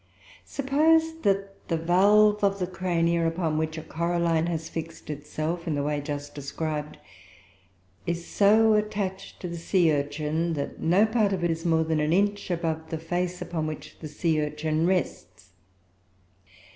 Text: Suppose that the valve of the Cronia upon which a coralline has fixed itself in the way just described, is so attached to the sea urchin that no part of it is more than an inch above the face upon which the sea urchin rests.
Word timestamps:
Suppose 0.45 1.19
that 1.21 1.67
the 1.67 1.77
valve 1.77 2.43
of 2.43 2.57
the 2.57 2.65
Cronia 2.65 3.27
upon 3.27 3.59
which 3.59 3.77
a 3.77 3.83
coralline 3.83 4.47
has 4.47 4.67
fixed 4.67 5.11
itself 5.11 5.67
in 5.67 5.75
the 5.75 5.83
way 5.83 6.01
just 6.01 6.33
described, 6.33 6.97
is 8.07 8.25
so 8.25 8.73
attached 8.73 9.39
to 9.41 9.47
the 9.47 9.57
sea 9.59 9.93
urchin 9.93 10.53
that 10.53 10.79
no 10.81 11.05
part 11.05 11.33
of 11.33 11.43
it 11.43 11.51
is 11.51 11.65
more 11.67 11.83
than 11.83 11.99
an 11.99 12.13
inch 12.13 12.49
above 12.49 12.89
the 12.89 12.97
face 12.97 13.43
upon 13.43 13.67
which 13.67 13.99
the 13.99 14.07
sea 14.07 14.41
urchin 14.43 14.87
rests. 14.87 15.51